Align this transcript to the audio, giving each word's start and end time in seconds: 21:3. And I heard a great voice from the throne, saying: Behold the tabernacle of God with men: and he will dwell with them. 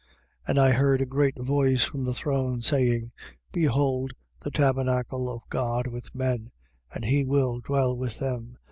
21:3. 0.47 0.47
And 0.47 0.57
I 0.59 0.71
heard 0.71 0.99
a 0.99 1.05
great 1.05 1.37
voice 1.37 1.83
from 1.83 2.05
the 2.05 2.13
throne, 2.15 2.63
saying: 2.63 3.11
Behold 3.51 4.13
the 4.39 4.49
tabernacle 4.49 5.29
of 5.29 5.47
God 5.49 5.85
with 5.85 6.15
men: 6.15 6.49
and 6.91 7.05
he 7.05 7.23
will 7.23 7.59
dwell 7.59 7.95
with 7.95 8.17
them. 8.17 8.57